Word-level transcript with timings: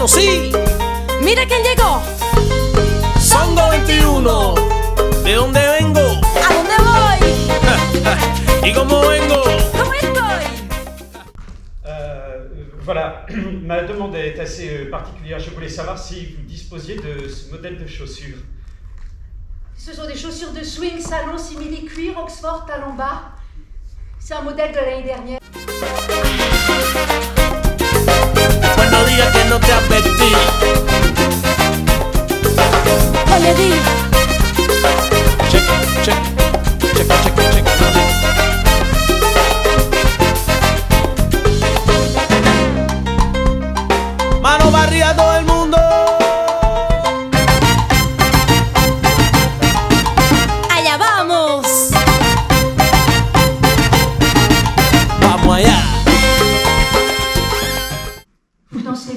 Bueno, 0.00 0.14
sí. 0.14 0.50
Mira 1.20 1.44
quién 1.46 1.62
llegó. 1.62 2.00
Songo 3.20 3.68
21. 3.68 4.54
¿De 5.24 5.34
dónde 5.34 5.60
vengo? 5.78 6.00
¿A 6.00 6.54
dónde 6.54 6.76
voy? 8.62 8.66
¿Y 8.70 8.72
cómo 8.72 9.06
vengo? 9.06 9.42
¿Cómo 9.72 9.92
estoy? 9.92 10.44
Euh, 11.84 12.70
voilà, 12.86 13.26
ma 13.62 13.82
demande 13.82 14.14
est 14.14 14.40
assez 14.40 14.70
euh, 14.70 14.90
particulière. 14.90 15.38
Je 15.38 15.50
voulais 15.50 15.68
savoir 15.68 15.98
si 15.98 16.34
vous 16.34 16.44
disposiez 16.44 16.96
de 16.96 17.28
ce 17.28 17.50
modèle 17.50 17.76
de 17.76 17.86
chaussures. 17.86 18.38
Ce 19.76 19.92
sont 19.92 20.06
des 20.06 20.16
chaussures 20.16 20.52
de 20.52 20.64
swing, 20.64 20.98
salon, 20.98 21.36
simili 21.36 21.84
cuir, 21.84 22.18
Oxford, 22.18 22.64
talon 22.64 22.94
bas. 22.94 23.32
C'est 24.18 24.32
un 24.32 24.42
modèle 24.42 24.72
de 24.72 24.76
l'année 24.76 25.02
dernière. 25.02 25.39
Que 29.16 29.44
no 29.46 29.58
te 29.58 29.72
advertí. 29.72 30.32
Oye, 33.34 33.99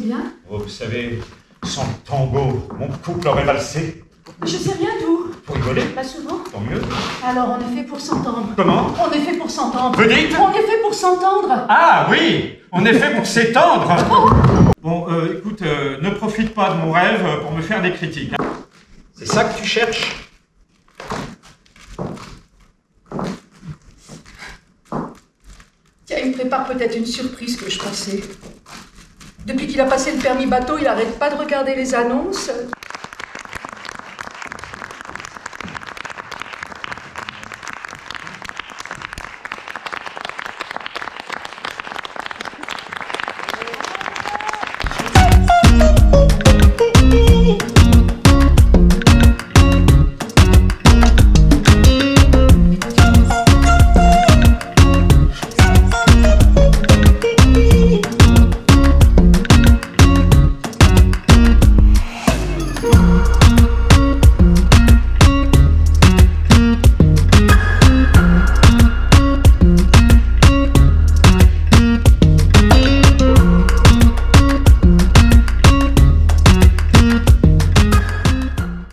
bien 0.04 0.34
Oh, 0.50 0.58
vous 0.59 0.70
savez, 0.70 1.20
sans 1.64 1.86
tango, 2.06 2.68
mon 2.78 2.88
couple 2.90 3.28
aurait 3.28 3.46
valsé. 3.46 4.04
Je 4.44 4.48
sais 4.58 4.73
rien 4.73 4.90
d'où. 5.02 5.32
Pour 5.45 5.56
rigoler, 5.56 5.82
Pas 5.84 6.04
souvent. 6.04 6.38
tant 6.52 6.62
mieux. 6.62 6.82
Alors, 7.26 7.58
on 7.58 7.60
est 7.72 7.76
fait 7.76 7.84
pour 7.84 8.00
s'entendre. 8.00 8.50
Comment 8.56 8.94
On 9.06 9.12
est 9.12 9.20
fait 9.20 9.38
pour 9.38 9.50
s'entendre. 9.52 9.98
Vous 10.02 10.08
dites 10.08 10.36
On 10.40 10.52
est 10.52 10.62
fait 10.66 10.82
pour 10.82 10.94
s'entendre. 10.94 11.66
Ah 11.70 12.08
oui, 12.10 12.56
on 12.72 12.86
est 12.86 12.94
fait 12.94 13.14
pour 13.16 13.26
s'étendre. 13.26 13.94
Bon, 14.82 15.06
euh, 15.10 15.38
écoute, 15.38 15.62
euh, 15.62 16.00
ne 16.02 16.10
profite 16.12 16.54
pas 16.54 16.70
de 16.73 16.76
mon 16.78 16.92
rêve 16.92 17.26
pour 17.42 17.52
me 17.52 17.62
faire 17.62 17.82
des 17.82 17.92
critiques. 17.94 18.34
hein. 18.40 18.44
C'est 19.16 19.28
ça 19.28 19.44
que 19.45 19.58
tu 19.60 19.66
cherches? 19.66 20.30
Tiens, 26.06 26.17
il 26.23 26.30
me 26.32 26.34
prépare 26.34 26.66
peut-être 26.67 26.95
une 26.98 27.06
surprise 27.06 27.56
que 27.56 27.70
je 27.70 27.80
pensais. 27.80 28.22
Depuis 29.45 29.67
qu'il 29.67 29.81
a 29.81 29.86
passé 29.86 30.13
le 30.13 30.19
permis 30.19 30.45
bateau, 30.45 30.77
il 30.80 30.88
arrête 30.88 31.19
pas 31.19 31.30
de 31.30 31.36
regarder 31.36 31.75
les 31.75 31.94
annonces. 31.94 32.49